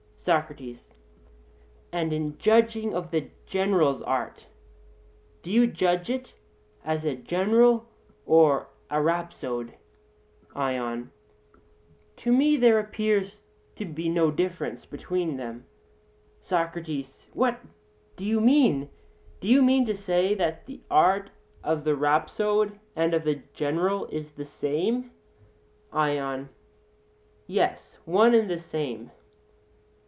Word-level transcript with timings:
SOCRATES: 0.23 0.93
And 1.91 2.13
in 2.13 2.37
judging 2.37 2.93
of 2.93 3.09
the 3.09 3.31
general's 3.47 4.03
art, 4.03 4.45
do 5.41 5.51
you 5.51 5.65
judge 5.65 6.11
of 6.11 6.15
it 6.15 6.35
as 6.85 7.03
a 7.03 7.15
general 7.15 7.89
or 8.27 8.69
a 8.91 9.01
rhapsode? 9.01 9.73
ION: 10.53 11.11
To 12.17 12.31
me 12.31 12.55
there 12.55 12.77
appears 12.77 13.41
to 13.75 13.83
be 13.83 14.09
no 14.09 14.29
difference 14.29 14.85
between 14.85 15.37
them. 15.37 15.65
SOCRATES: 16.39 17.25
What 17.33 17.59
do 18.15 18.23
you 18.23 18.39
mean? 18.39 18.91
Do 19.39 19.47
you 19.47 19.63
mean 19.63 19.87
to 19.87 19.95
say 19.95 20.35
that 20.35 20.67
the 20.67 20.81
art 20.91 21.31
of 21.63 21.83
the 21.83 21.95
rhapsode 21.95 22.79
and 22.95 23.15
of 23.15 23.23
the 23.23 23.41
general 23.53 24.05
is 24.05 24.33
the 24.33 24.45
same? 24.45 25.09
ION: 25.91 26.49
Yes, 27.47 27.97
one 28.05 28.35
and 28.35 28.47
the 28.51 28.59
same. 28.59 29.09